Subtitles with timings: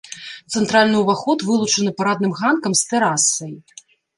[0.53, 3.53] Цэнтральны ўваход вылучаны парадным ганкам з тэрасай.